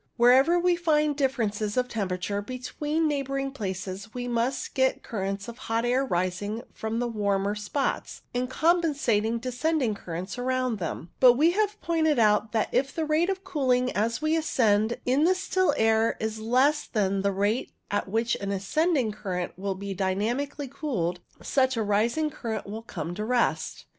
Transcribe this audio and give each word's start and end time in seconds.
Wherever 0.17 0.57
we 0.59 0.75
find 0.75 1.15
differences 1.15 1.77
of 1.77 1.87
tem 1.87 2.07
perature 2.09 2.43
between 2.43 3.07
neighbouring 3.07 3.51
places 3.51 4.15
we 4.15 4.27
must 4.27 4.73
get 4.73 5.03
ii6 5.03 5.03
CUMULO 5.03 5.03
NIMBUS 5.03 5.09
currents 5.37 5.47
of 5.47 5.57
hot 5.59 5.85
air 5.85 6.03
rising 6.03 6.63
from 6.73 6.97
the 6.97 7.07
warmer 7.07 7.53
spots, 7.53 8.23
and 8.33 8.49
compensating 8.49 9.37
descending 9.37 9.93
currents 9.93 10.39
around 10.39 10.77
them. 10.79 11.11
But 11.19 11.33
we 11.33 11.51
have 11.51 11.79
pointed 11.81 12.17
out 12.17 12.51
that 12.51 12.69
if 12.73 12.95
the 12.95 13.05
rate 13.05 13.29
of 13.29 13.43
cooling 13.43 13.91
as 13.91 14.23
we 14.23 14.35
ascend 14.35 14.97
in 15.05 15.23
the 15.23 15.35
still 15.35 15.71
air 15.77 16.17
is 16.19 16.39
less 16.39 16.87
than 16.87 17.21
the 17.21 17.31
rate 17.31 17.71
at 17.91 18.09
which 18.09 18.33
an 18.37 18.49
ascending 18.51 19.11
current 19.11 19.51
will 19.55 19.75
be 19.75 19.93
dynamically 19.93 20.67
cooled, 20.67 21.19
such 21.43 21.77
a 21.77 21.83
rising 21.83 22.31
current 22.31 22.65
will 22.65 22.81
come 22.81 23.13
to 23.13 23.23
rest. 23.23 23.85